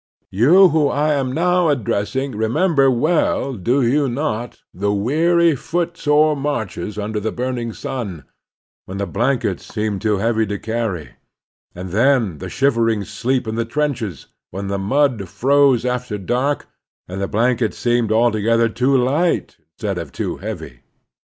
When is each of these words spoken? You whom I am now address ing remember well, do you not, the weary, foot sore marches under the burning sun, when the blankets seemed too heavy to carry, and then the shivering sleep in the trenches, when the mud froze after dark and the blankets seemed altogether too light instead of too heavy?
You 0.31 0.69
whom 0.69 0.91
I 0.91 1.13
am 1.13 1.31
now 1.31 1.69
address 1.69 2.15
ing 2.15 2.31
remember 2.31 2.89
well, 2.89 3.53
do 3.53 3.83
you 3.83 4.09
not, 4.09 4.63
the 4.73 4.91
weary, 4.91 5.55
foot 5.55 5.95
sore 5.95 6.35
marches 6.35 6.97
under 6.97 7.19
the 7.19 7.31
burning 7.31 7.71
sun, 7.71 8.23
when 8.85 8.97
the 8.97 9.05
blankets 9.05 9.63
seemed 9.67 10.01
too 10.01 10.17
heavy 10.17 10.47
to 10.47 10.57
carry, 10.57 11.17
and 11.75 11.91
then 11.91 12.39
the 12.39 12.49
shivering 12.49 13.03
sleep 13.03 13.47
in 13.47 13.53
the 13.53 13.63
trenches, 13.63 14.25
when 14.49 14.69
the 14.69 14.79
mud 14.79 15.29
froze 15.29 15.85
after 15.85 16.17
dark 16.17 16.65
and 17.07 17.21
the 17.21 17.27
blankets 17.27 17.77
seemed 17.77 18.11
altogether 18.11 18.69
too 18.69 18.97
light 18.97 19.57
instead 19.59 19.99
of 19.99 20.11
too 20.11 20.37
heavy? 20.37 20.79